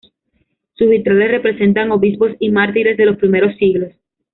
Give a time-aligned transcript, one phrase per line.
[0.73, 3.91] Sus vitrales representan obispos y mártires de los primeros siglos.